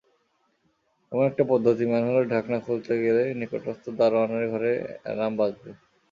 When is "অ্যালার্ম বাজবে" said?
5.03-5.71